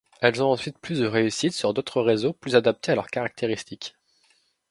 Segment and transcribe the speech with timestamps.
[0.19, 3.95] Elles ont ensuite plus de réussite sur d'autres réseaux plus adaptés à leurs caractéristiques.